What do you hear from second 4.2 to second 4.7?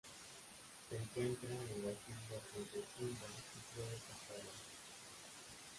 Alor.